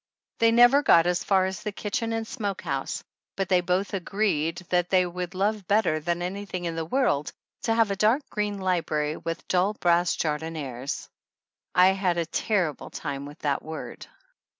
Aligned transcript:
They 0.39 0.51
never 0.51 0.81
got 0.81 1.05
as 1.05 1.23
far 1.23 1.45
as 1.45 1.61
the 1.61 1.71
kitchen 1.71 2.11
and 2.11 2.25
smokehouse, 2.25 3.03
but 3.35 3.49
they 3.49 3.61
both 3.61 3.93
agreed 3.93 4.65
that 4.71 4.89
they 4.89 5.05
would 5.05 5.35
love 5.35 5.67
better 5.67 5.99
than 5.99 6.23
anything 6.23 6.65
in 6.65 6.75
the 6.75 6.85
world 6.85 7.31
to 7.65 7.75
have 7.75 7.91
a 7.91 7.95
dark 7.95 8.27
green 8.31 8.57
library 8.59 9.15
with 9.17 9.47
dull 9.47 9.75
brass 9.75 10.15
jardinieres. 10.15 11.07
(I 11.75 11.89
had 11.89 12.17
a 12.17 12.25
terrible 12.25 12.89
time 12.89 13.27
with 13.27 13.37
that 13.41 13.61
word.) 13.61 14.07